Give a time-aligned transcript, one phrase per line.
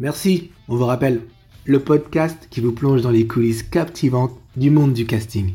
[0.00, 1.22] Merci, on vous rappelle,
[1.64, 5.54] le podcast qui vous plonge dans les coulisses captivantes du monde du casting.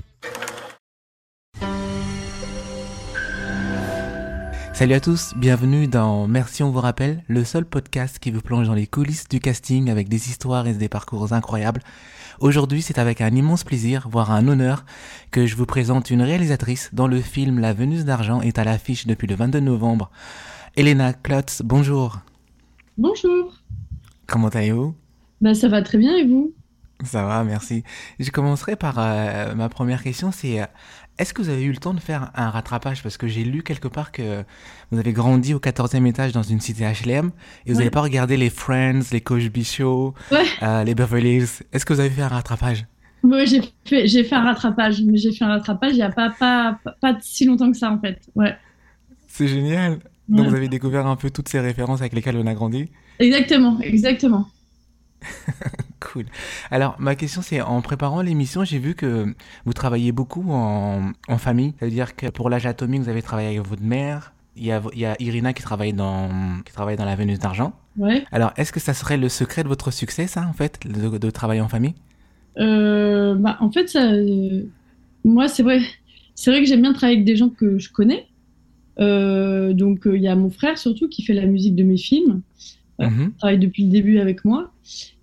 [4.74, 8.68] Salut à tous, bienvenue dans Merci on vous rappelle, le seul podcast qui vous plonge
[8.68, 11.82] dans les coulisses du casting avec des histoires et des parcours incroyables.
[12.42, 14.84] Aujourd'hui, c'est avec un immense plaisir, voire un honneur,
[15.32, 19.08] que je vous présente une réalisatrice dont le film La Venus d'argent est à l'affiche
[19.08, 20.12] depuis le 22 novembre.
[20.76, 22.20] Elena Klotz, bonjour.
[22.98, 23.53] Bonjour.
[24.28, 24.96] Comment allez-vous?
[25.42, 26.54] Bah, Ça va très bien et vous?
[27.04, 27.84] Ça va, merci.
[28.20, 30.66] Je commencerai par euh, ma première question, c'est euh,
[31.18, 33.04] est-ce que vous avez eu le temps de faire un rattrapage?
[33.04, 34.44] Parce que j'ai lu quelque part que
[34.92, 37.32] vous avez grandi au 14e étage dans une cité HLM
[37.66, 40.14] et vous n'avez pas regardé les Friends, les Cosby Show,
[40.62, 41.64] euh, les Beverly Hills.
[41.74, 42.86] Est-ce que vous avez fait un rattrapage?
[43.24, 46.12] Oui, j'ai fait, j'ai fait un rattrapage, mais j'ai fait un rattrapage il n'y a
[46.12, 48.20] pas, pas, pas, si longtemps que ça en fait.
[48.36, 48.56] Ouais.
[49.28, 50.00] C'est génial.
[50.30, 52.90] Donc vous avez découvert un peu toutes ces références avec lesquelles on a grandi?
[53.20, 54.48] Exactement, exactement.
[56.00, 56.26] cool.
[56.72, 59.34] Alors, ma question, c'est en préparant l'émission, j'ai vu que
[59.66, 61.74] vous travaillez beaucoup en, en famille.
[61.80, 64.34] C'est-à-dire que pour l'âge atomique, vous avez travaillé avec votre mère.
[64.56, 66.30] Il y a, il y a Irina qui travaille dans,
[66.64, 67.74] qui travaille dans la Vénus d'argent.
[67.98, 68.24] Ouais.
[68.32, 71.30] Alors, est-ce que ça serait le secret de votre succès, ça, en fait, de, de
[71.30, 71.96] travailler en famille?
[72.60, 74.64] Euh, bah, En fait, ça, euh,
[75.24, 75.82] moi, c'est vrai.
[76.36, 78.28] C'est vrai que j'aime bien travailler avec des gens que je connais.
[79.00, 82.42] Euh, donc, il y a mon frère surtout qui fait la musique de mes films.
[83.02, 83.34] Euh, mhm.
[83.38, 84.72] travaille depuis le début avec moi.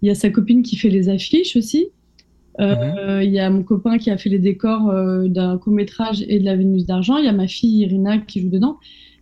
[0.02, 1.86] Il y a sa copine qui fait les affiches aussi.
[2.60, 3.22] Euh, mhm.
[3.22, 6.40] Il y a mon copain qui a fait les décors euh, d'un court métrage et
[6.40, 7.16] de la Vénus d'argent.
[7.18, 8.78] Il y a ma fille Irina qui joue dedans.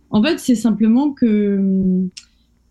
[0.09, 2.07] En fait, c'est simplement que,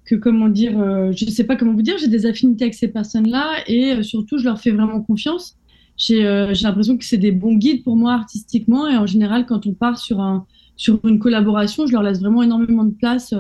[0.05, 0.73] que comment dire,
[1.13, 4.39] je ne sais pas comment vous dire, j'ai des affinités avec ces personnes-là et surtout,
[4.39, 5.57] je leur fais vraiment confiance.
[5.97, 9.73] J'ai l'impression que c'est des bons guides pour moi artistiquement et en général, quand on
[9.73, 13.33] part sur, un, sur une collaboration, je leur laisse vraiment énormément de place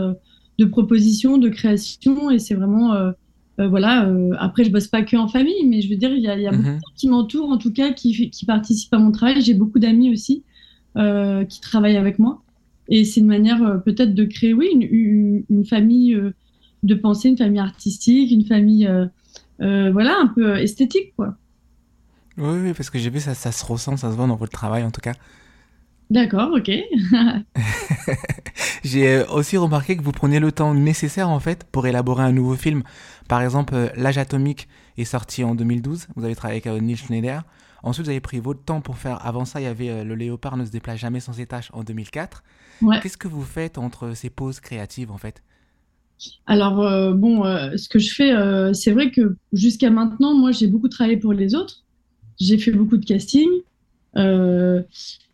[0.58, 3.12] de propositions, de création, et c'est vraiment euh,
[3.60, 4.06] euh, voilà.
[4.06, 6.38] Euh, après, je bosse pas que en famille, mais je veux dire, il y a,
[6.38, 6.74] y a beaucoup de mhm.
[6.76, 9.40] gens qui m'entourent, en tout cas, qui, qui participent à mon travail.
[9.40, 10.44] J'ai beaucoup d'amis aussi
[11.48, 12.42] qui travaillent avec moi,
[12.88, 16.20] et c'est une manière peut-être de créer, oui, une, une, famille
[16.82, 18.90] de pensée, une famille artistique, une famille,
[19.60, 21.36] voilà, un peu esthétique, quoi.
[22.36, 24.50] Oui, oui, parce que j'ai vu ça, ça se ressent, ça se voit dans votre
[24.50, 25.14] travail, en tout cas.
[26.10, 26.70] D'accord, ok.
[28.84, 32.32] J'ai euh, aussi remarqué que vous preniez le temps nécessaire en fait pour élaborer un
[32.32, 32.82] nouveau film.
[33.28, 36.06] Par exemple, euh, L'âge atomique est sorti en 2012.
[36.16, 37.42] Vous avez travaillé avec euh, Neil Schneider.
[37.82, 39.24] Ensuite, vous avez pris votre temps pour faire.
[39.24, 41.84] Avant ça, il y avait Le léopard ne se déplace jamais sans ses tâches en
[41.84, 42.42] 2004.
[43.02, 45.42] Qu'est-ce que vous faites entre ces pauses créatives en fait?
[46.46, 46.78] Alors,
[47.14, 51.32] bon, ce que je fais, c'est vrai que jusqu'à maintenant, moi, j'ai beaucoup travaillé pour
[51.32, 51.84] les autres.
[52.40, 53.48] J'ai fait beaucoup de casting.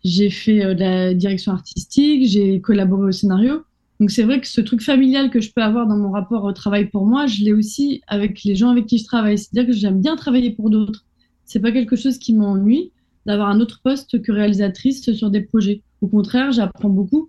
[0.05, 3.65] J'ai fait euh, de la direction artistique, j'ai collaboré au scénario.
[4.01, 6.53] Donc c'est vrai que ce truc familial que je peux avoir dans mon rapport au
[6.53, 9.39] travail pour moi, je l'ai aussi avec les gens avec qui je travaille.
[9.39, 11.05] C'est-à-dire que j'aime bien travailler pour d'autres.
[11.45, 12.93] C'est pas quelque chose qui m'ennuie
[13.27, 15.83] d'avoir un autre poste que réalisatrice sur des projets.
[16.01, 17.29] Au contraire, j'apprends beaucoup.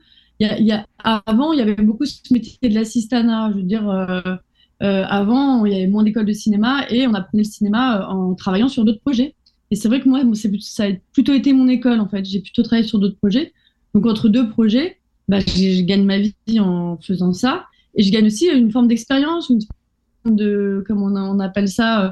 [1.00, 3.52] Avant, il y avait beaucoup ce métier de l'assistanat.
[3.52, 4.36] Je veux dire, euh,
[4.84, 8.36] euh, avant, il y avait moins d'écoles de cinéma et on apprenait le cinéma en
[8.36, 9.36] travaillant sur d'autres projets.
[9.72, 10.22] Et c'est vrai que moi,
[10.60, 12.24] ça a plutôt été mon école, en fait.
[12.26, 13.54] J'ai plutôt travaillé sur d'autres projets.
[13.94, 17.66] Donc, entre deux projets, bah, je, gagne ma vie en faisant ça.
[17.96, 22.10] Et je gagne aussi une forme d'expérience, une forme de, comme on, appelle ça, euh,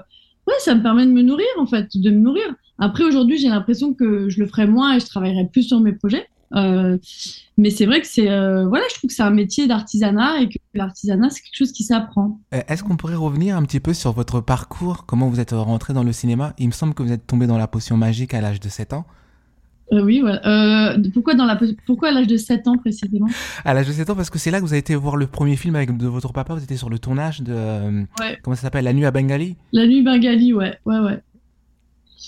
[0.48, 2.56] ouais, ça me permet de me nourrir, en fait, de me nourrir.
[2.80, 5.94] Après, aujourd'hui, j'ai l'impression que je le ferai moins et je travaillerai plus sur mes
[5.94, 6.28] projets.
[6.56, 6.98] Euh,
[7.58, 10.50] mais c'est vrai que c'est euh, voilà, je trouve que c'est un métier d'artisanat et
[10.50, 12.40] que l'artisanat c'est quelque chose qui s'apprend.
[12.54, 15.94] Euh, est-ce qu'on pourrait revenir un petit peu sur votre parcours, comment vous êtes rentré
[15.94, 16.54] dans le cinéma?
[16.60, 18.94] Il me semble que vous êtes tombé dans la potion magique à l'âge de 7
[18.94, 19.06] ans.
[19.92, 20.96] oui, voilà.
[21.14, 23.28] pourquoi, dans la, pourquoi à l'âge de 7 ans précisément?
[23.66, 25.28] À l'âge de 7 ans, parce que c'est là que vous avez été voir le
[25.28, 26.54] premier film avec de votre papa.
[26.54, 28.06] Vous étiez sur le tournage de.
[28.44, 28.86] Comment ça s'appelle?
[28.86, 29.56] La nuit à Bengali?
[29.72, 30.78] La nuit Bengali, ouais.
[30.86, 31.20] ouais, ouais.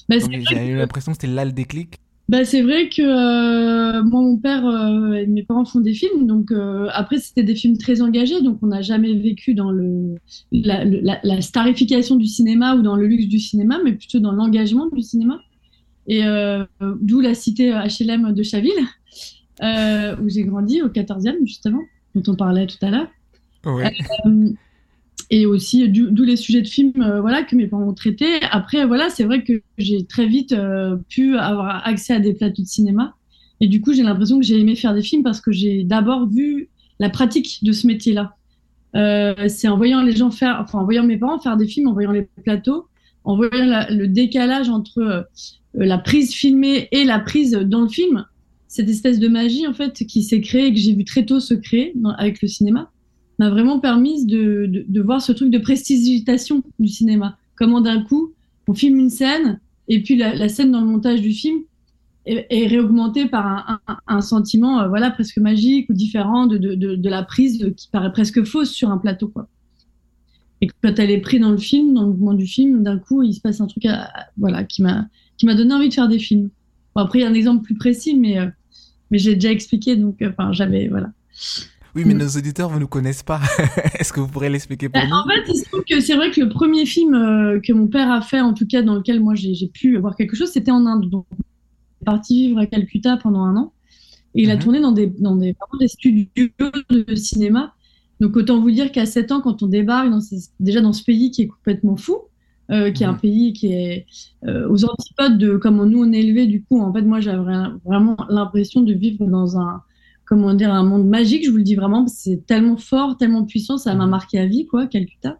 [0.09, 1.99] Bah, j'ai eu l'impression que c'était là le déclic.
[2.27, 6.25] Bah, c'est vrai que euh, moi, mon père euh, et mes parents font des films.
[6.25, 8.41] Donc, euh, après, c'était des films très engagés.
[8.41, 10.15] Donc, on n'a jamais vécu dans le,
[10.51, 14.87] la, la, starification du cinéma ou dans le luxe du cinéma, mais plutôt dans l'engagement
[14.87, 15.39] du cinéma.
[16.07, 16.21] Et
[17.01, 18.71] d'où la cité HLM de Chaville,
[19.61, 21.81] où j'ai grandi, au 14e, justement,
[22.13, 23.07] dont on parlait tout à l'heure.
[23.65, 23.91] Ouais
[25.29, 28.39] et aussi d'où les sujets de films euh, voilà que mes parents ont traités.
[28.51, 32.61] Après voilà c'est vrai que j'ai très vite euh, pu avoir accès à des plateaux
[32.61, 33.15] de cinéma.
[33.61, 36.27] Et du coup j'ai l'impression que j'ai aimé faire des films parce que j'ai d'abord
[36.27, 36.69] vu
[36.99, 38.35] la pratique de ce métier là
[38.95, 41.87] euh, c'est en voyant les gens faire enfin en voyant mes parents faire des films
[41.87, 42.87] en voyant les plateaux
[43.23, 45.27] en voyant le décalage entre
[45.73, 48.25] la prise filmée et la prise dans le film.
[48.67, 51.39] Cette espèce de magie en fait qui s'est créée et que j'ai vu très tôt
[51.39, 52.91] se créer avec le cinéma
[53.39, 57.37] m'a vraiment permis de, de, voir ce truc de prestigitation du cinéma.
[57.55, 58.33] Comment d'un coup,
[58.67, 61.61] on filme une scène, et puis la, scène dans le montage du film
[62.25, 67.23] est, réaugmentée par un, un, sentiment euh, voilà, presque magique ou différent de, de, la
[67.23, 69.31] prise qui paraît presque fausse sur un plateau.
[70.61, 73.23] Et quand elle est prise dans le film, dans le mouvement du film, d'un coup,
[73.23, 73.85] il se passe un truc
[74.37, 75.07] voilà, qui m'a
[75.43, 76.49] donné envie de faire des films.
[76.95, 78.47] après, il y a un exemple plus précis, mais, euh,
[79.11, 80.87] mais j'ai déjà expliqué, donc euh, j'avais.
[80.87, 81.11] Voilà.
[81.95, 82.17] Oui, mais mm.
[82.17, 83.39] nos auditeurs ne nous connaissent pas.
[83.99, 86.85] Est-ce que vous pourrez l'expliquer pour bah, nous En fait, c'est vrai que le premier
[86.85, 89.97] film euh, que mon père a fait, en tout cas dans lequel moi j'ai pu
[89.97, 91.09] voir quelque chose, c'était en Inde.
[91.09, 91.37] Donc, il
[92.01, 93.73] est parti vivre à Calcutta pendant un an.
[94.35, 94.61] Et il a mhm.
[94.61, 96.27] tourné dans des, dans des, des studios
[96.89, 97.73] de cinéma.
[98.19, 100.19] Donc autant vous dire qu'à 7 ans, quand on débarque dans
[100.59, 102.17] déjà dans ce pays qui est complètement fou,
[102.71, 103.19] euh, qui est un mhm.
[103.19, 104.05] pays qui est
[104.45, 106.45] euh, aux antipodes de comment nous on est élevé.
[106.45, 109.81] Du coup, en fait, moi j'avais vraiment l'impression de vivre dans un
[110.25, 113.77] comment dire, un monde magique, je vous le dis vraiment, c'est tellement fort, tellement puissant,
[113.77, 114.11] ça m'a mhm.
[114.11, 115.39] marqué à vie, quoi, Calcutta.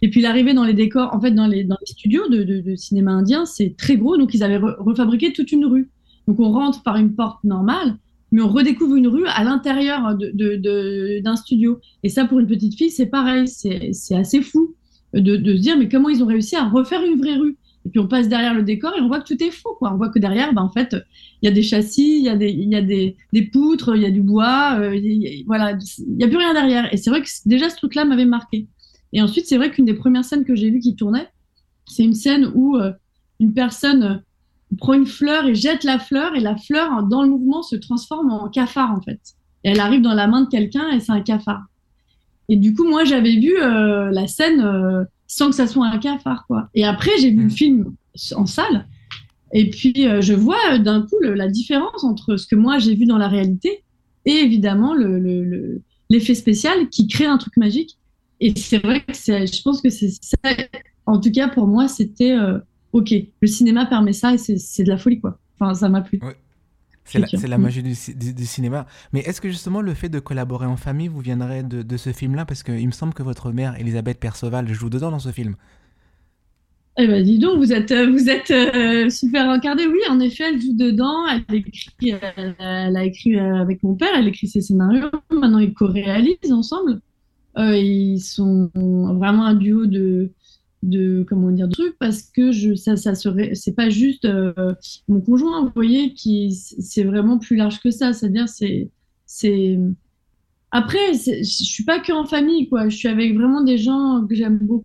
[0.00, 2.76] Et puis l'arrivée dans les décors, en fait, dans les, dans les studios de, de,
[2.76, 5.90] cinéma indien, c'est très gros, donc ils avaient refabriqué toute une rue.
[6.26, 7.96] Donc on rentre par une porte normale,
[8.32, 11.78] mais on redécouvre une rue à l'intérieur d'un studio.
[12.02, 14.74] Et ça, pour une petite fille, c'est pareil, c'est assez fou
[15.14, 17.56] de, se dire, mais comment ils ont réussi à refaire une vraie rue?
[17.84, 19.74] Et puis on passe derrière le décor et on voit que tout est faux.
[19.78, 19.92] Quoi.
[19.92, 20.96] On voit que derrière, ben, en fait,
[21.42, 24.02] il y a des châssis, il y a, des, y a des, des, poutres, il
[24.02, 24.98] y a du bois, euh,
[25.46, 26.92] voilà, il n'y a plus rien derrière.
[26.92, 28.68] Et c'est vrai que déjà ce truc-là m'avait marqué.
[29.12, 31.28] Et ensuite, c'est vrai qu'une des premières scènes que j'ai vues qui tournait,
[31.86, 32.92] c'est une scène où euh,
[33.40, 37.28] une personne euh, prend une fleur et jette la fleur, et la fleur, dans le
[37.28, 39.20] mouvement, se transforme en cafard, en fait.
[39.64, 41.64] Et elle arrive dans la main de quelqu'un, et c'est un cafard.
[42.48, 46.68] Et du coup, moi, j'avais vu la scène sans que ça soit un cafard, quoi.
[46.74, 47.50] Et après, j'ai vu le mm.
[47.50, 47.94] film
[48.34, 48.86] en salle,
[49.52, 52.94] et puis euh, je vois euh, d'un coup la différence entre ce que moi j'ai
[52.94, 53.82] vu dans la réalité
[54.26, 57.98] et évidemment l'effet le, spécial qui crée un truc magique.
[58.40, 60.36] Et c'est vrai que je pense que c'est ça,
[61.06, 62.58] en tout cas pour moi, c'était euh,
[62.92, 65.38] ok, le cinéma permet ça et c'est de la folie, quoi.
[65.58, 66.20] Enfin, ça m'a plu.
[67.04, 67.60] C'est la, mm.
[67.60, 67.94] magie du,
[68.44, 68.86] cinéma.
[69.12, 72.44] Mais est-ce que justement le fait de collaborer en famille vous viendrait de, ce film-là?
[72.44, 75.56] Parce qu'il me semble que votre mère, Elisabeth Perceval, joue dedans dans ce film.
[76.98, 79.86] Eh ben dis donc, vous êtes, euh, vous êtes euh, super incarné.
[79.86, 81.26] Oui, en effet, elle joue dedans.
[81.26, 82.14] Elle, écrit,
[82.58, 85.10] elle, a écrit euh, avec mon père, elle écrit ses scénarios.
[85.30, 87.00] Maintenant, ils co-réalisent ensemble.
[87.56, 90.30] ils sont vraiment un duo de,
[90.82, 94.74] de comment dire de trucs parce que je ça ça serait c'est pas juste euh,
[95.08, 98.12] mon conjoint vous voyez qui c'est vraiment plus large que ça.
[98.12, 98.90] C'est à dire c'est
[99.26, 99.78] c'est
[100.70, 102.88] après je suis pas que en famille quoi.
[102.88, 104.84] Je suis avec vraiment des gens que j'aime beaucoup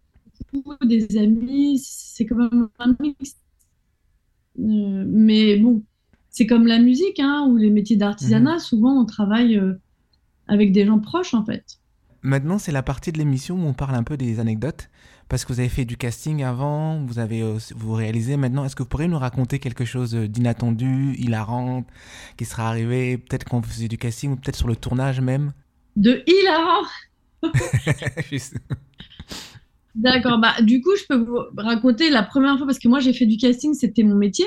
[0.86, 1.80] des amis.
[1.84, 3.38] C'est quand même un mix.
[4.60, 5.84] Euh, mais bon
[6.30, 8.54] c'est comme la musique hein, ou les métiers d'artisanat.
[8.54, 8.60] Mhm.
[8.60, 9.74] souvent on travaille euh,
[10.48, 11.80] avec des gens proches en fait
[12.22, 14.90] maintenant c'est la partie de l'émission où on parle un peu des anecdotes
[15.30, 17.44] parce que vous avez fait du casting avant, vous avez
[17.76, 18.64] vous réalisez maintenant.
[18.64, 21.86] Est-ce que vous pourriez nous raconter quelque chose d'inattendu, hilarant,
[22.38, 25.52] qui sera arrivé peut-être quand vous faisiez du casting ou peut-être sur le tournage même?
[25.98, 26.88] De hilarant?
[29.96, 33.14] D'accord, bah du coup je peux vous raconter la première fois parce que moi j'ai
[33.14, 34.46] fait du casting, c'était mon métier.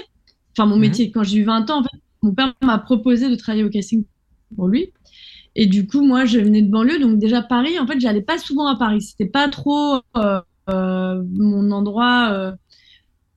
[0.56, 0.82] Enfin mon mhm.
[0.82, 3.70] métier, quand j'ai eu 20 ans, en fait, mon père m'a proposé de travailler au
[3.70, 4.04] casting
[4.56, 4.92] pour lui.
[5.60, 8.38] Et du coup, moi, je venais de banlieue, donc déjà Paris, en fait, j'allais pas
[8.38, 9.02] souvent à Paris.
[9.02, 10.40] C'était pas trop euh,
[10.70, 12.30] euh, mon endroit.
[12.32, 12.52] Euh,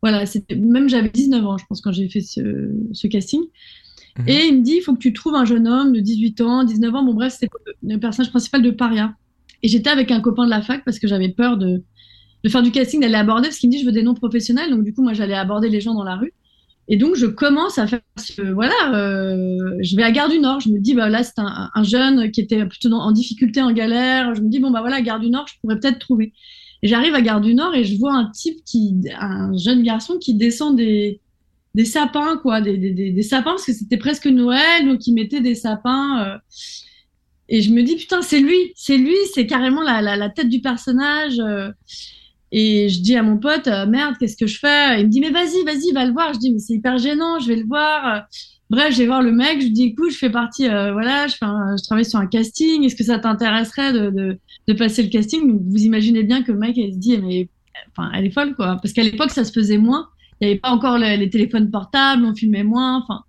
[0.01, 0.24] voilà,
[0.56, 3.42] même j'avais 19 ans, je pense, quand j'ai fait ce, casting.
[4.18, 4.30] Mhm.
[4.30, 6.63] Et il me dit, il faut que tu trouves un jeune homme de 18 ans,
[6.63, 7.03] 19 ans.
[7.03, 7.50] Bon, bref, c'était
[7.84, 9.13] le personnage principal de Paria.
[9.62, 11.84] Et j'étais avec un copain de la fac parce que j'avais peur de,
[12.46, 14.70] de, faire du casting, d'aller aborder, parce qu'il me dit, je veux des noms professionnels.
[14.70, 16.32] Donc, du coup, moi, j'allais aborder les gens dans la rue.
[16.90, 20.60] Et donc, je commence à faire ce, voilà, euh, je vais à Gare du Nord.
[20.60, 24.36] Je me dis, bah là, c'est un, jeune qui était plutôt en difficulté, en galère.
[24.36, 26.34] Je me dis, bon, bah voilà, Gare du Nord, je pourrais peut-être trouver.
[26.82, 30.18] Et j'arrive à Gare du Nord et je vois un type qui, un jeune garçon
[30.18, 31.22] qui descend des,
[31.86, 36.25] sapins, quoi, des, sapins parce que c'était presque Noël, donc il mettait des sapins.
[36.25, 36.38] Euh,
[37.48, 41.40] et je me dis, putain, c'est lui, c'est lui, c'est carrément la, tête du personnage.
[41.40, 41.70] Euh.
[42.56, 45.02] Et je dis à mon pote, euh, merde, qu'est-ce que je fais?
[45.02, 46.34] Il me dit, mais vas-y, vas-y, va le voir.
[46.34, 48.28] Je dis, mais c'est hyper gênant, je vais le voir.
[48.70, 51.84] Bref, je vais voir le mec, je lui dis, écoute, je fais partie, voilà, je,
[51.84, 55.60] travaille sur un casting, est-ce que ça t'intéresserait de passer le casting?
[55.64, 57.50] vous imaginez bien que le mec, elle se dit, mais
[57.92, 58.80] enfin, elle est folle, quoi.
[58.82, 60.08] Parce qu'à l'époque, ça se faisait moins.
[60.40, 63.02] Il n'y avait pas encore les, téléphones portables, on filmait moins.
[63.02, 63.24] Enfin.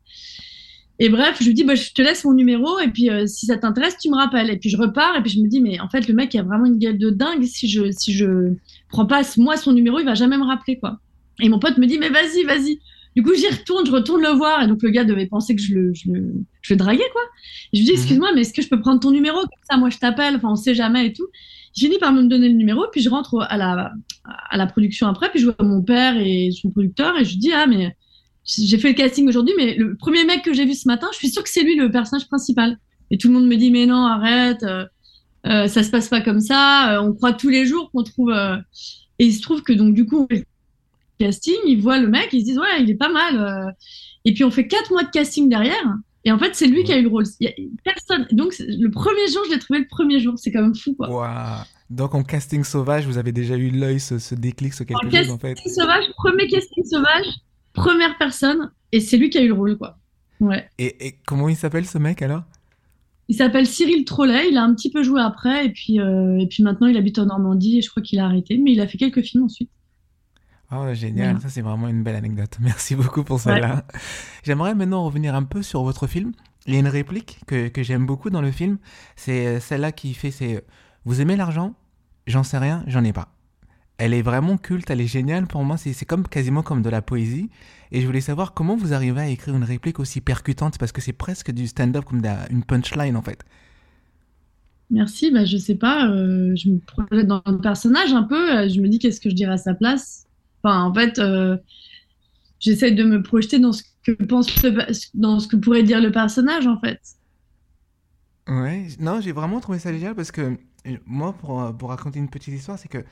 [1.04, 3.44] Et bref, je lui dis, bah, je te laisse mon numéro, et puis euh, si
[3.44, 4.48] ça t'intéresse, tu me rappelles.
[4.48, 6.42] Et puis je repars, et puis je me dis, mais en fait, le mec a
[6.42, 7.44] vraiment une gueule de dingue.
[7.44, 8.54] Si je, si je
[8.88, 10.98] prends pas moi son numéro, il va jamais me rappeler, quoi.
[11.42, 12.78] Et mon pote me dit, mais vas-y, vas-y.
[13.16, 15.60] Du coup, j'y retourne, je retourne le voir, et donc le gars devait penser que
[15.60, 16.32] je le, je le,
[16.62, 17.22] je le draguais, quoi.
[17.74, 17.98] Et je lui dis, Mhm.
[17.98, 19.36] excuse-moi, mais est-ce que je peux prendre ton numéro?
[19.40, 21.26] Comme ça, moi, je t'appelle, enfin, on sait jamais et tout.
[21.76, 23.92] Il finit par me donner le numéro, puis je rentre à la,
[24.24, 27.38] à la production après, puis je vois mon père et son producteur, et je lui
[27.40, 27.94] dis, ah, mais
[28.44, 31.18] j'ai fait le casting aujourd'hui, mais le premier mec que j'ai vu ce matin, je
[31.18, 32.78] suis sûre que c'est lui le personnage principal.
[33.10, 34.84] Et tout le monde me dit, mais non, arrête, euh,
[35.46, 38.30] euh, ça se passe pas comme ça, euh, on croit tous les jours qu'on trouve.
[38.30, 38.56] euh,
[39.18, 40.42] Et il se trouve que donc, du coup, le
[41.18, 43.38] casting, ils voient le mec, ils se disent, ouais, il est pas mal.
[43.38, 43.70] euh.
[44.24, 45.94] Et puis, on fait quatre mois de casting derrière.
[46.26, 47.24] Et en fait, c'est lui qui a eu le rôle.
[47.40, 47.52] Il y a
[47.84, 48.26] personne.
[48.32, 50.34] Donc, le premier jour, je l'ai trouvé le premier jour.
[50.38, 51.10] C'est quand même fou, quoi.
[51.10, 51.64] Waouh.
[51.90, 55.10] Donc en casting sauvage, vous avez déjà eu l'œil, ce, ce déclic, ce quelque En
[55.10, 55.52] chose en fait?
[55.54, 57.26] casting sauvage, premier casting sauvage,
[57.74, 58.70] première personne.
[58.92, 59.98] Et c'est lui qui a eu le rôle, quoi.
[60.40, 60.68] Ouais.
[60.78, 62.44] Et, et comment il s'appelle ce mec alors?
[63.28, 64.48] Il s'appelle Cyril Trollet.
[64.50, 65.66] Il a un petit peu joué après.
[65.66, 67.78] Et puis, euh, et puis maintenant, il habite en Normandie.
[67.78, 68.56] Et je crois qu'il a arrêté.
[68.56, 69.70] Mais il a fait quelques films ensuite.
[70.72, 72.56] Oh, génial, ça c'est vraiment une belle anecdote.
[72.60, 73.84] Merci beaucoup pour celle-là.
[74.42, 76.32] J'aimerais maintenant revenir un peu sur votre film.
[76.66, 78.78] Il y a une réplique que, que j'aime beaucoup dans le film.
[79.14, 80.60] C'est euh, celle-là qui fait c'est euh,
[81.04, 81.74] Vous aimez l'argent?
[82.26, 83.33] J'en sais rien, j'en ai pas.
[83.98, 85.76] Elle est vraiment culte, elle est géniale pour moi.
[85.76, 87.50] C'est comme quasiment comme de la poésie.
[87.92, 91.00] Et je voulais savoir comment vous arrivez à écrire une réplique aussi percutante parce que
[91.00, 93.44] c'est presque du stand-up comme une punchline en fait.
[94.90, 95.30] Merci.
[95.30, 96.08] Bah, je sais pas.
[96.10, 98.58] euh, je me projette dans le personnage un peu.
[98.58, 100.26] euh, je me dis qu'est-ce que je dirais à sa place?
[100.62, 101.56] Enfin, en fait, euh,
[102.60, 106.10] j'essaie de me projeter dans ce que pense le- dans ce que pourrait dire le
[106.12, 107.00] personnage, en fait.
[108.46, 110.58] Ouais, non, j'ai vraiment trouvé ça génial parce que
[111.06, 113.04] moi, pour, euh, pour raconter une petite histoire, c'est que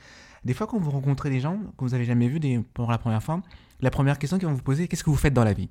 [0.45, 2.97] des fois, quand vous rencontrez des gens que vous avez jamais vus des, pour la
[2.97, 3.41] première fois,
[3.81, 5.69] la première question qu'ils vont vous poser, qu'est-ce que vous faites dans la vie?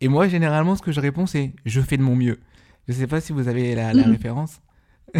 [0.00, 2.40] Et moi, généralement, ce que je réponds, c'est je fais de mon mieux.
[2.88, 4.60] Je sais pas si vous avez la, la référence.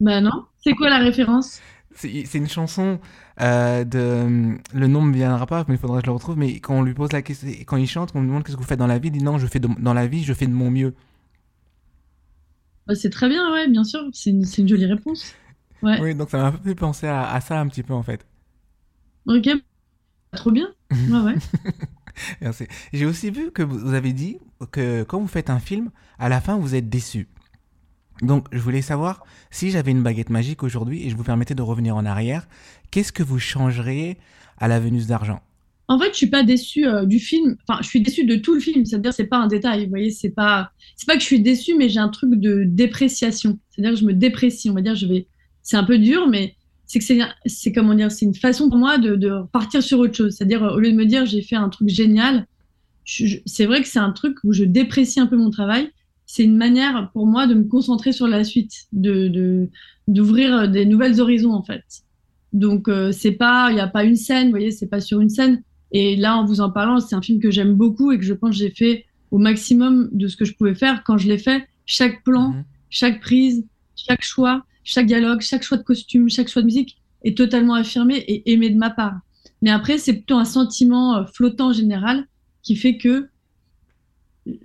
[0.00, 0.44] Bah non.
[0.62, 1.60] C'est quoi la référence?
[1.94, 3.00] C'est une chanson
[3.40, 4.56] euh, de.
[4.72, 6.36] Le nom me viendra pas, mais il faudra que je le retrouve.
[6.38, 8.62] Mais quand on lui pose la question, quand il chante, on lui demande qu'est-ce que
[8.62, 10.32] vous faites dans la vie, il dit non, je fais de- dans la vie, je
[10.32, 10.94] fais de mon mieux.
[12.88, 14.00] Bah, C'est très bien, ouais, bien sûr.
[14.12, 15.34] C'est une, jolie réponse.
[15.82, 16.00] Ouais.
[16.00, 18.26] Oui, donc ça m'a fait penser à, à ça un petit peu en fait.
[19.26, 19.48] Ok.
[20.32, 20.68] Trop bien.
[21.10, 21.34] Ouais, ouais.
[22.40, 22.66] Merci.
[22.92, 24.38] J'ai aussi vu que vous vous avez dit
[24.72, 27.28] que quand vous faites un film, à la fin, vous êtes déçu.
[28.22, 31.62] Donc, je voulais savoir si j'avais une baguette magique aujourd'hui et je vous permettais de
[31.62, 32.48] revenir en arrière,
[32.90, 34.18] qu'est-ce que vous changeriez
[34.56, 35.40] à la Vénus d'argent?
[35.88, 37.56] En fait, je suis pas déçue euh, du film.
[37.66, 38.84] Enfin, je suis déçue de tout le film.
[38.84, 39.84] C'est-à-dire, c'est pas un détail.
[39.84, 42.64] Vous voyez, c'est pas, c'est pas que je suis déçue, mais j'ai un truc de
[42.64, 43.58] dépréciation.
[43.70, 44.68] C'est-à-dire que je me déprécie.
[44.70, 45.26] On va dire, je vais.
[45.62, 48.78] C'est un peu dur, mais c'est que c'est, c'est comment dire, c'est une façon pour
[48.78, 50.34] moi de, de partir sur autre chose.
[50.36, 52.46] C'est-à-dire, euh, au lieu de me dire, j'ai fait un truc génial,
[53.04, 55.90] c'est vrai que c'est un truc où je déprécie un peu mon travail.
[56.26, 59.68] C'est une manière pour moi de me concentrer sur la suite, de,
[60.08, 61.84] d'ouvrir des nouvelles horizons en fait.
[62.52, 65.20] Donc euh, c'est pas, il n'y a pas une scène, vous voyez, c'est pas sur
[65.20, 65.62] une scène.
[65.92, 68.34] Et là, en vous en parlant, c'est un film que j'aime beaucoup et que je
[68.34, 71.38] pense que j'ai fait au maximum de ce que je pouvais faire quand je l'ai
[71.38, 71.66] fait.
[71.86, 72.64] Chaque plan, Mhm.
[72.90, 73.64] chaque prise,
[73.96, 78.16] chaque choix, chaque dialogue, chaque choix de costume, chaque choix de musique est totalement affirmé
[78.16, 79.18] et aimé de ma part.
[79.62, 82.26] Mais après, c'est plutôt un sentiment euh, flottant général
[82.62, 83.28] qui fait que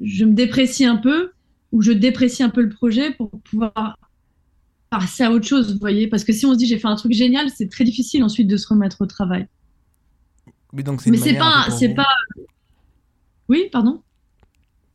[0.01, 1.31] je me déprécie un peu
[1.71, 3.97] ou je déprécie un peu le projet pour pouvoir
[4.89, 6.07] passer à autre chose, vous voyez.
[6.07, 8.47] Parce que si on se dit j'ai fait un truc génial, c'est très difficile ensuite
[8.47, 9.47] de se remettre au travail.
[10.73, 12.07] Oui, donc c'est Mais c'est pas, c'est vous- pas.
[13.49, 14.01] Oui, pardon.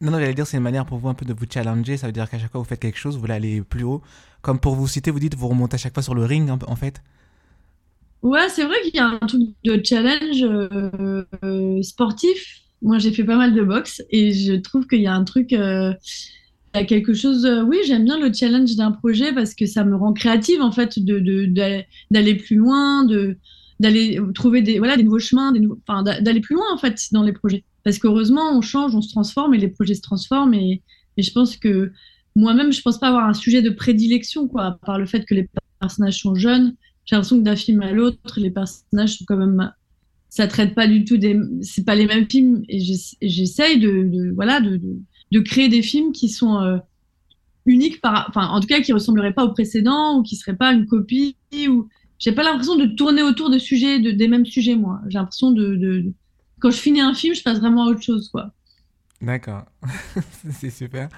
[0.01, 1.97] Non, non, j'allais dire, c'est une manière pour vous un peu de vous challenger.
[1.97, 4.03] Ça veut dire qu'à chaque fois vous faites quelque chose, vous voulez aller plus haut.
[4.43, 6.77] Comme pour vous citer, vous dites, vous remontez à chaque fois sur le ring, en
[6.77, 7.03] fait.
[8.23, 12.61] Ouais, c'est vrai qu'il y a un truc de challenge euh, euh, sportif.
[12.83, 15.53] Moi, j'ai fait pas mal de boxe et je trouve qu'il y a un truc,
[15.53, 15.93] euh,
[16.75, 17.45] il y a quelque chose.
[17.47, 20.73] euh, oui, j'aime bien le challenge d'un projet parce que ça me rend créative en
[20.73, 23.39] fait, de de- d'aller d'aller plus loin, de
[23.81, 26.79] d'aller trouver des voilà des nouveaux chemins, des nouveaux, enfin d'a- d'aller plus loin en
[26.79, 27.65] fait dans les projets.
[27.85, 30.83] Parce qu'heureusement, on change, on se transforme et les projets se transforment et,
[31.17, 31.93] et je pense que
[32.37, 35.35] moi-même, je pense pas avoir un sujet de prédilection quoi, à part le fait que
[35.35, 35.49] les
[35.81, 39.73] personnages sont jeunes j'ai l'impression que d'un film à l'autre, les personnages sont quand même,
[40.29, 42.63] ça traite pas du tout des, c'est pas les mêmes films.
[42.69, 44.81] Et j'ess- et j'essaye de, de- voilà, de,
[45.33, 46.77] de, créer des films qui sont euh,
[47.67, 50.73] uniques par, enfin, en tout cas, qui ressembleraient pas aux précédents ou qui seraient pas
[50.73, 51.37] une copie
[52.19, 55.01] j'ai pas l'impression de tourner autour de sujets, de, des mêmes sujets, moi.
[55.09, 56.15] J'ai l'impression de, de, de-
[56.61, 58.53] quand je finis un film, je passe vraiment à autre chose, quoi.
[59.21, 59.65] D'accord,
[60.51, 61.09] c'est super.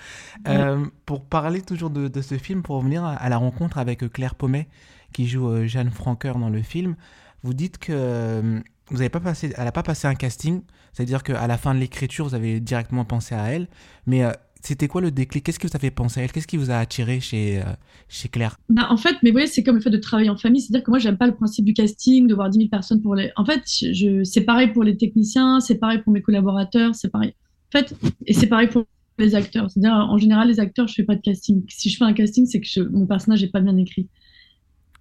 [0.48, 4.02] Euh, pour parler toujours de, de ce film, pour revenir à, à la rencontre avec
[4.02, 4.68] euh, Claire Pommet,
[5.12, 6.96] qui joue euh, Jeanne Franqueur dans le film,
[7.42, 10.62] vous dites que euh, vous avez pas passé, elle n'a pas passé un casting,
[10.94, 13.68] c'est-à-dire qu'à la fin de l'écriture, vous avez directement pensé à elle,
[14.06, 14.24] mais
[14.62, 15.44] c'était quoi le déclic?
[15.44, 16.32] Qu'est-ce qui vous a fait penser à elle?
[16.32, 17.64] Qu'est-ce qui vous a attiré chez, euh,
[18.08, 18.56] chez Claire?
[18.68, 20.60] Bah, En fait, mais vous voyez, c'est comme le fait de travailler en famille.
[20.60, 23.14] C'est-à-dire que moi, j'aime pas le principe du casting, de voir 10 000 personnes pour
[23.14, 23.30] les.
[23.36, 27.34] En fait, je, c'est pareil pour les techniciens, c'est pareil pour mes collaborateurs, c'est pareil.
[27.74, 27.94] En fait,
[28.26, 28.84] et c'est pareil pour
[29.18, 29.70] les acteurs.
[29.70, 31.62] C'est-à-dire, en général, les acteurs, je fais pas de casting.
[31.68, 34.08] Si je fais un casting, c'est que mon personnage n'est pas bien écrit.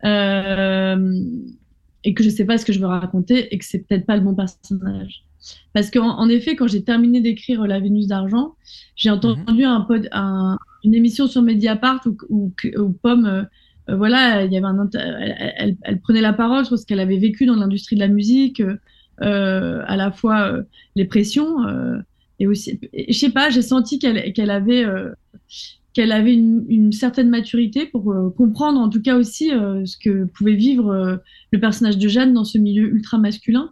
[0.05, 1.13] Euh,
[2.03, 4.15] et que je sais pas ce que je veux raconter et que c'est peut-être pas
[4.15, 5.23] le bon personnage.
[5.73, 8.55] Parce qu'en en effet, quand j'ai terminé d'écrire La Vénus d'argent,
[8.95, 13.43] j'ai entendu un, pod, un, une émission sur Mediapart où, où, où Pomme, euh,
[13.89, 16.99] euh, voilà, il y avait un, elle, elle, elle, prenait la parole sur ce qu'elle
[16.99, 18.61] avait vécu dans l'industrie de la musique,
[19.21, 20.63] euh, à la fois euh,
[20.95, 21.57] les pressions
[22.41, 24.85] et aussi, je sais pas, j'ai senti qu'elle qu'elle avait
[25.99, 31.21] qu'elle avait une, certaine maturité pour comprendre, en tout cas aussi, ce que pouvait vivre
[31.51, 33.71] le personnage de Jeanne dans ce milieu ultra masculin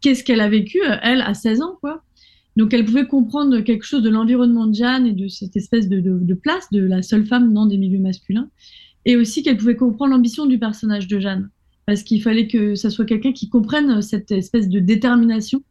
[0.00, 2.02] qu'est-ce qu'elle a vécu, euh, elle, à 16 ans, quoi?
[2.56, 6.00] Donc, elle pouvait comprendre quelque chose de l'environnement de Jeanne et de cette espèce de,
[6.00, 8.50] de, place de la seule femme dans des milieux masculins.
[9.04, 11.50] Et aussi qu'elle pouvait comprendre l'ambition du personnage de Jeanne.
[11.86, 15.62] Parce qu'il fallait que ça soit quelqu'un qui comprenne cette espèce de détermination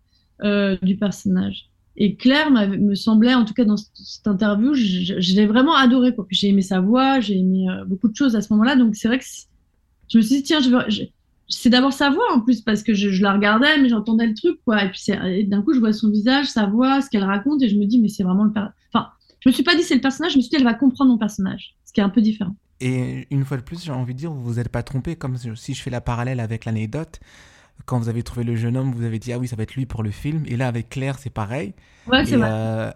[0.44, 1.69] euh, du personnage.
[2.02, 6.16] Et Claire me semblait, en tout cas dans cette interview, je, l'ai vraiment adoré.
[6.30, 8.78] J'ai aimé sa voix, j'ai aimé euh, beaucoup de choses à ce moment-là.
[8.78, 9.26] Donc, c'est vrai que
[10.08, 10.62] je me suis dit, tiens,
[11.50, 14.36] c'est d'abord sa voix en plus parce que je, je la regardais mais j'entendais le
[14.36, 17.64] truc quoi et puis d'un coup je vois son visage sa voix ce qu'elle raconte
[17.64, 19.96] et je me dis mais c'est vraiment le enfin je me suis pas dit c'est
[19.96, 22.10] le personnage je me suis dit elle va comprendre mon personnage ce qui est un
[22.10, 24.84] peu différent et une fois de plus j'ai envie de dire vous vous êtes pas
[24.84, 27.20] trompé comme si je fais la parallèle avec l'anecdote
[27.86, 29.76] quand vous avez trouvé le jeune homme vous avez dit ah oui ça va être
[29.76, 31.74] lui pour le film et là avec Claire c'est pareil
[32.08, 32.92] ouais c'est vrai euh,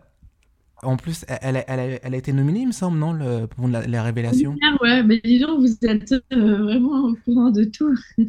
[0.84, 3.86] en plus, elle, elle, elle, a été nominée, il me semble, non, le, pour la,
[3.88, 4.56] la révélation?
[4.82, 7.96] Ouais, mais dis donc, vous êtes euh, vraiment au courant de tout.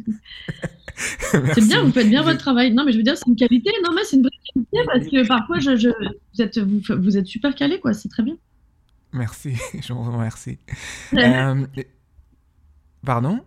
[0.95, 2.73] c'est bien, vous faites bien votre travail.
[2.73, 3.71] Non, mais je veux dire, c'est une qualité.
[3.83, 7.17] Non, mais c'est une vraie qualité parce que parfois, je, je, vous, êtes, vous, vous,
[7.17, 7.93] êtes super calé, quoi.
[7.93, 8.37] C'est très bien.
[9.13, 10.57] Merci, je vous remercie.
[11.13, 11.65] euh,
[13.05, 13.41] pardon?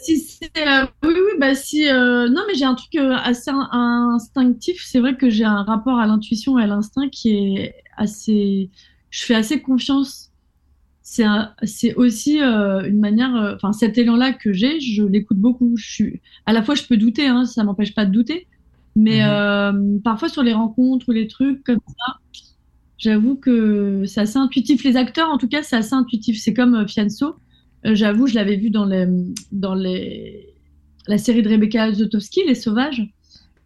[0.00, 1.88] Si euh, oui, oui, bah si.
[1.88, 4.82] Euh, non, mais j'ai un truc euh, assez instinctif.
[4.84, 8.70] C'est vrai que j'ai un rapport à l'intuition et à l'instinct qui est assez.
[9.10, 10.30] Je fais assez confiance.
[11.02, 11.24] C'est
[11.62, 13.54] c'est aussi euh, une manière.
[13.56, 15.76] Enfin, cet élan-là que j'ai, je l'écoute beaucoup.
[15.76, 16.20] Je suis.
[16.46, 17.26] À la fois, je peux douter.
[17.26, 18.46] Hein, ça m'empêche pas de douter.
[18.98, 20.00] Mais mmh.
[20.02, 22.42] parfois sur les rencontres ou les trucs comme ça,
[22.96, 24.84] j'avoue que c'est assez intuitif.
[24.84, 26.40] Les acteurs, en tout cas, c'est assez intuitif.
[26.40, 27.36] C'est comme Fianso
[27.94, 29.06] j'avoue, je l'avais vu dans, les,
[29.52, 30.54] dans les,
[31.06, 33.02] la série de Rebecca Zotowski, Les Sauvages,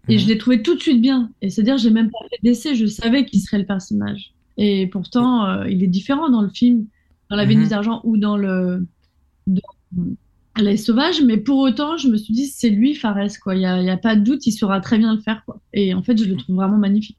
[0.08, 0.28] et je mhm.
[0.30, 1.30] l'ai trouvé tout de suite bien.
[1.42, 4.32] Et c'est-à-dire, j'ai même pas fait d'essai, je savais qui serait le personnage.
[4.56, 6.86] Et pourtant, euh, il est différent dans le film,
[7.30, 7.70] dans La Vénus mhm.
[7.70, 8.86] d'argent ou dans le
[9.46, 9.62] dans
[10.58, 13.54] Les Sauvages, mais pour autant, je me suis dit, c'est lui, Fares, quoi.
[13.54, 15.60] Il n'y a, a, pas de doute, il saura très bien le faire, quoi.
[15.72, 17.18] Et en fait, je le trouve vraiment magnifique.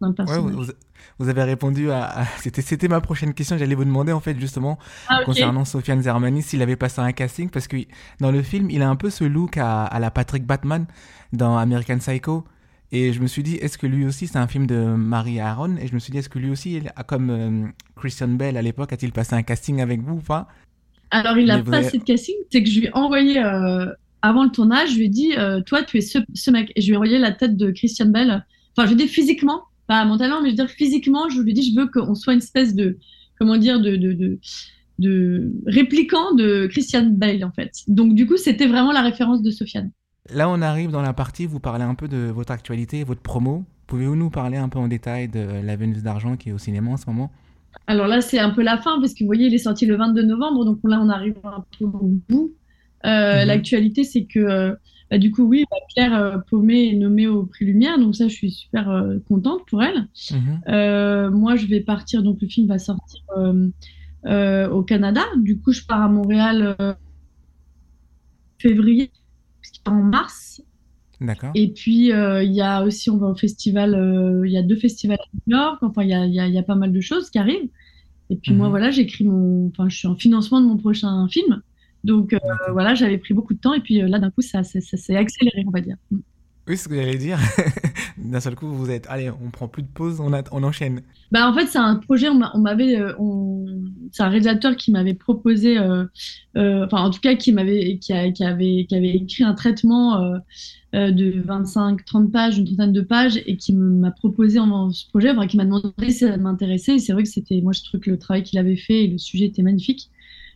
[0.00, 0.44] Dans le personnage.
[0.44, 0.72] Ouais, vous,
[1.18, 2.24] vous avez répondu à.
[2.38, 3.58] C'était ma prochaine question.
[3.58, 5.24] J'allais vous demander, en fait, justement, ah, okay.
[5.24, 7.50] concernant Sofiane Zermani, s'il avait passé un casting.
[7.50, 7.76] Parce que
[8.20, 10.86] dans le film, il a un peu ce look à, à la Patrick Batman
[11.32, 12.44] dans American Psycho.
[12.94, 15.76] Et je me suis dit, est-ce que lui aussi, c'est un film de Marie Aaron?
[15.78, 18.92] Et je me suis dit, est-ce que lui aussi, comme euh, Christian Bell à l'époque,
[18.92, 20.46] a-t-il passé un casting avec vous ou pas?
[21.10, 21.98] Alors, il a passé avez...
[21.98, 22.34] de casting.
[22.50, 23.86] C'est que je lui ai envoyé, euh,
[24.20, 26.70] avant le tournage, je lui ai dit, euh, toi, tu es ce, ce, mec.
[26.76, 28.44] Et je lui ai envoyé la tête de Christian Bell.
[28.76, 31.52] Enfin, je lui ai dit physiquement, pas mentalement, mais je veux dire physiquement, je lui
[31.54, 32.98] dis, je veux qu'on soit une espèce de,
[33.38, 34.38] comment dire, de, de, de,
[34.98, 37.72] de répliquant de Christian Bale, en fait.
[37.88, 39.90] Donc, du coup, c'était vraiment la référence de Sofiane.
[40.32, 43.64] Là, on arrive dans la partie, vous parlez un peu de votre actualité, votre promo.
[43.88, 46.90] Pouvez-vous nous parler un peu en détail de La Vénus d'Argent qui est au cinéma
[46.92, 47.30] en ce moment?
[47.86, 49.96] Alors là, c'est un peu la fin, parce que vous voyez, il est sorti le
[49.96, 52.52] 22 novembre, donc là, on arrive un peu au bout.
[53.04, 53.46] Euh, -hmm.
[53.46, 54.74] L'actualité, c'est que euh,
[55.12, 58.28] bah, du coup, oui, bah, Claire euh, Paumé est nommée au prix Lumière, donc ça,
[58.28, 60.08] je suis super euh, contente pour elle.
[60.30, 60.36] Mmh.
[60.68, 65.20] Euh, moi, je vais partir, donc le film va sortir euh, au Canada.
[65.36, 66.96] Du coup, je pars à Montréal
[68.58, 69.10] février,
[69.84, 70.62] en mars.
[71.20, 71.50] D'accord.
[71.54, 75.18] Et puis, il y a aussi, on va au festival, il y a deux festivals
[75.20, 77.28] à New York, enfin, il y a, y, a, y a, pas mal de choses
[77.28, 77.68] qui arrivent.
[78.30, 78.56] Et puis, mmh.
[78.56, 81.60] moi, voilà, j'écris mon, enfin, je suis en financement de mon prochain film.
[82.04, 82.38] Donc euh,
[82.72, 84.96] voilà, j'avais pris beaucoup de temps et puis euh, là d'un coup ça, ça, ça
[84.96, 85.96] s'est accéléré, on va dire.
[86.10, 86.18] Mm.
[86.68, 87.38] Oui, c'est ce que j'allais dire.
[88.18, 91.02] D'un seul coup, vous êtes, allez, on prend plus de pause, on, a, on enchaîne.
[91.32, 93.66] Bah, en fait, c'est un projet, on m'avait, euh, on...
[94.12, 96.04] c'est un réalisateur qui m'avait proposé, euh,
[96.56, 99.54] euh, enfin, en tout cas, qui m'avait, qui, a, qui, avait, qui avait écrit un
[99.54, 100.38] traitement
[100.92, 105.30] de 25, 30 pages, une trentaine de pages, et qui m'a proposé en, ce projet,
[105.30, 106.94] enfin, qui m'a demandé si ça m'intéressait.
[106.94, 109.08] Et c'est vrai que c'était, moi, je trouve que le travail qu'il avait fait et
[109.08, 110.10] le sujet était magnifique.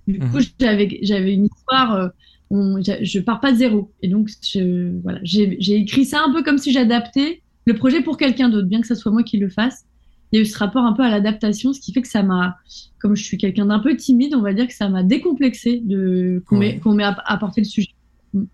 [0.07, 0.43] Du coup, mmh.
[0.61, 2.11] j'avais, j'avais une histoire
[2.51, 3.93] on, je pars pas de zéro.
[4.03, 8.17] Et donc, je, voilà, j'ai écrit ça un peu comme si j'adaptais le projet pour
[8.17, 9.85] quelqu'un d'autre, bien que ce soit moi qui le fasse.
[10.31, 12.23] il y a eu ce rapport un peu à l'adaptation, ce qui fait que ça
[12.23, 12.57] m'a,
[13.01, 16.43] comme je suis quelqu'un d'un peu timide, on va dire que ça m'a décomplexé de
[16.47, 17.91] qu'on m'ait apporté le sujet.
[18.33, 18.45] Mm.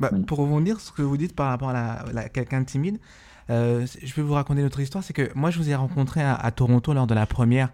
[0.00, 2.98] Bah, pour rebondir ce que vous dites par rapport à, la, quelqu'un de timide,
[3.50, 5.04] euh, je vais vous raconter notre histoire.
[5.04, 7.70] C'est que moi, je vous ai rencontré à, Toronto lors de la première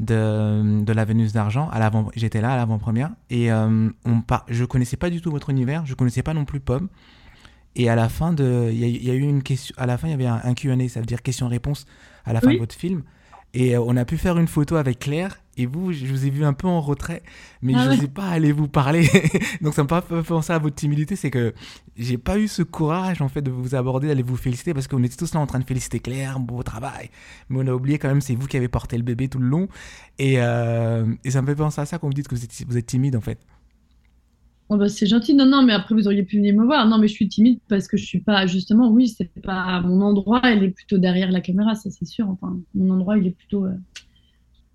[0.00, 1.70] de, de la Vénus d'argent.
[2.14, 5.86] J'étais là à l'avant-première et euh, on je connaissais pas du tout votre univers.
[5.86, 6.88] Je connaissais pas non plus Pomme.
[7.74, 9.74] Et à la fin de, il y, a eu une question.
[9.78, 11.84] À la fin, il y avait un, Q&A, ça veut dire question-réponse
[12.24, 13.02] à la fin de votre film.
[13.52, 15.38] Et euh, on a pu faire une photo avec Claire.
[15.56, 17.22] Et vous, je vous ai vu un peu en retrait,
[17.62, 19.08] mais ah je n'osais pas aller vous parler.
[19.62, 21.54] Donc ça me fait penser à votre timidité, c'est que
[21.96, 25.02] j'ai pas eu ce courage en fait de vous aborder, d'aller vous féliciter, parce qu'on
[25.02, 27.10] était tous là en train de féliciter Claire, beau travail.
[27.48, 29.48] Mais on a oublié quand même, c'est vous qui avez porté le bébé tout le
[29.48, 29.68] long.
[30.18, 32.64] Et, euh, et ça me fait penser à ça quand vous dites que vous êtes,
[32.66, 33.38] vous êtes timide en fait.
[34.68, 35.34] Oh bah c'est gentil.
[35.34, 36.88] Non, non, mais après, vous auriez pu venir me voir.
[36.88, 40.00] Non, mais je suis timide parce que je suis pas, justement, oui, c'est pas mon
[40.00, 42.28] endroit, elle est plutôt derrière la caméra, ça c'est sûr.
[42.28, 43.74] Enfin, mon endroit, il est plutôt euh,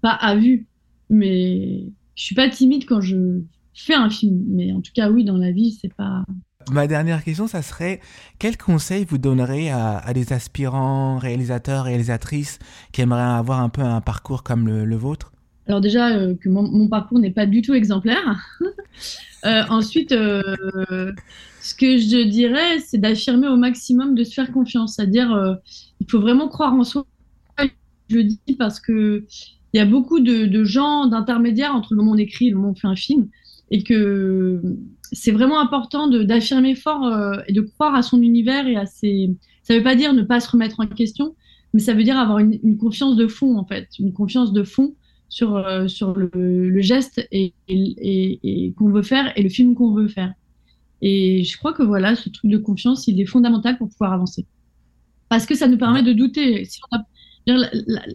[0.02, 0.66] pas à vue.
[1.12, 1.84] Mais
[2.16, 3.42] je suis pas timide quand je
[3.76, 4.44] fais un film.
[4.48, 6.26] Mais en tout cas, oui, dans la vie, c'est pas.
[6.72, 8.00] Ma dernière question, ça serait
[8.40, 12.60] quel conseil vous donnerez à, des aspirants réalisateurs, réalisatrices
[12.92, 15.32] qui aimeraient avoir un peu un parcours comme le vôtre?
[15.68, 18.60] Alors déjà, euh, que mon, parcours n'est pas du tout exemplaire.
[19.44, 20.44] Euh, ensuite, euh,
[21.62, 24.98] ce que je dirais, c'est d'affirmer au maximum, de se faire confiance.
[24.98, 25.58] C'est-à-dire,
[26.00, 27.08] il faut vraiment croire en soi.
[28.08, 29.26] Je le dis parce que
[29.74, 32.58] il y a beaucoup de, gens, d'intermédiaires entre le moment où on écrit et le
[32.58, 33.30] moment où on fait un film,
[33.70, 34.62] et que
[35.12, 37.14] c'est vraiment important d'affirmer fort
[37.48, 39.34] et de croire à son univers et à ses.
[39.64, 41.36] Ça ne veut pas dire ne pas se remettre en question,
[41.74, 44.96] mais ça veut dire avoir une, confiance de fond en fait, une confiance de fond
[45.30, 50.10] sur, euh, sur le, geste et, et, qu'on veut faire et le film qu'on veut
[50.10, 50.34] faire.
[51.02, 54.46] Et je crois que voilà, ce truc de confiance, il est fondamental pour pouvoir avancer.
[55.30, 56.66] Parce que ça nous permet de douter.
[56.66, 58.06] Si on a,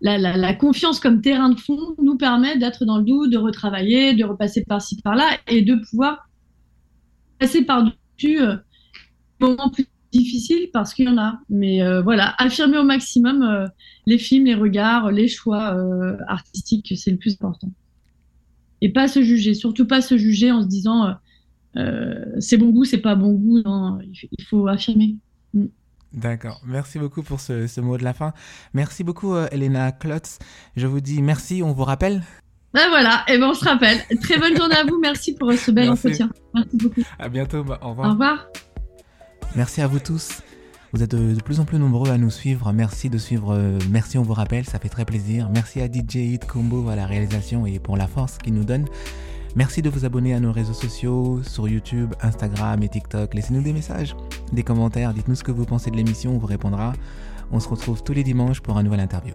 [0.00, 4.24] la, confiance comme terrain de fond nous permet d'être dans le doute, de retravailler, de
[4.24, 6.28] repasser par-ci, par-là et de pouvoir
[7.38, 8.56] passer par-dessus euh,
[9.40, 11.40] moments plus difficile parce qu'il y en a.
[11.48, 13.66] Mais euh, voilà, affirmer au maximum euh,
[14.06, 15.76] les films, les regards, les choix
[16.28, 17.70] artistiques, c'est le plus important.
[18.80, 21.14] Et pas se juger, surtout pas se juger en se disant
[22.38, 23.62] c'est bon goût, c'est pas bon goût.
[24.02, 25.16] Il faut affirmer.
[25.54, 25.66] Mm.
[26.12, 26.60] D'accord.
[26.64, 28.32] Merci beaucoup pour ce, mot de la fin.
[28.74, 30.38] Merci beaucoup, Elena Klotz.
[30.76, 31.62] Je vous dis merci.
[31.62, 32.22] On vous rappelle
[32.74, 33.98] ben voilà, et ben on se rappelle.
[34.20, 34.98] Très bonne journée à vous.
[35.00, 36.28] Merci pour ce bel entretien.
[36.54, 37.00] Merci beaucoup.
[37.18, 37.64] À bientôt.
[37.64, 38.08] Bah, au revoir.
[38.08, 38.46] Au revoir.
[39.56, 40.42] Merci à vous tous.
[40.92, 42.72] Vous êtes de, plus en plus nombreux à nous suivre.
[42.72, 43.54] Merci de suivre.
[43.54, 45.50] Euh, merci, on vous rappelle, ça fait très plaisir.
[45.52, 48.86] Merci à DJ Hit Combo à la réalisation et pour la force qu'il nous donne.
[49.58, 53.34] Merci de vous abonner à nos réseaux sociaux sur YouTube, Instagram et TikTok.
[53.34, 54.14] Laissez-nous des messages,
[54.52, 55.12] des commentaires.
[55.12, 56.92] Dites-nous ce que vous pensez de l'émission, on vous répondra.
[57.50, 59.34] On se retrouve tous les dimanches pour un nouvel interview.